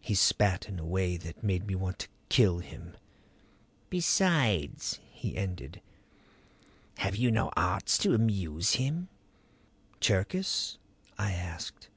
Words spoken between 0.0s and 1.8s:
He spat in a way that made me